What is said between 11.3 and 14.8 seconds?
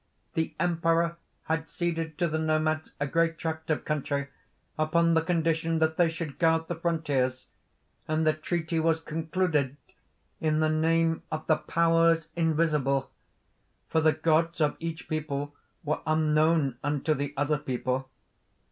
of the 'Powers Invisible.' For the gods of